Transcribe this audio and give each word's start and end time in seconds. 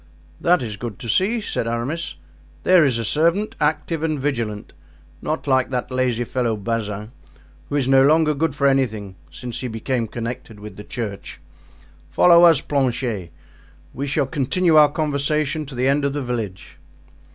"That 0.39 0.63
is 0.63 0.77
good 0.77 0.97
to 0.97 1.07
see," 1.07 1.41
said 1.41 1.67
Aramis. 1.67 2.15
"There 2.63 2.83
is 2.83 2.97
a 2.97 3.05
servant 3.05 3.55
active 3.61 4.01
and 4.01 4.19
vigilant, 4.19 4.73
not 5.21 5.45
like 5.45 5.69
that 5.69 5.91
lazy 5.91 6.23
fellow 6.23 6.55
Bazin, 6.57 7.11
who 7.69 7.75
is 7.75 7.87
no 7.87 8.01
longer 8.01 8.33
good 8.33 8.55
for 8.55 8.65
anything 8.65 9.15
since 9.29 9.59
he 9.59 9.67
became 9.67 10.07
connected 10.07 10.59
with 10.59 10.75
the 10.75 10.83
church. 10.83 11.39
Follow 12.07 12.45
us, 12.45 12.61
Planchet; 12.61 13.31
we 13.93 14.07
shall 14.07 14.25
continue 14.25 14.75
our 14.75 14.91
conversation 14.91 15.67
to 15.67 15.75
the 15.75 15.87
end 15.87 16.03
of 16.03 16.13
the 16.13 16.23
village." 16.23 16.79